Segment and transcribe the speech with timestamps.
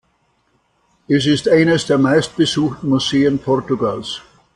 [1.07, 4.19] Es ist eines der meistbesuchten Museen Portugals.